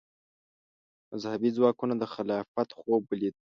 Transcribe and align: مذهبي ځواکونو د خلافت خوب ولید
مذهبي 1.13 1.49
ځواکونو 1.57 1.93
د 1.97 2.03
خلافت 2.13 2.69
خوب 2.79 3.01
ولید 3.07 3.35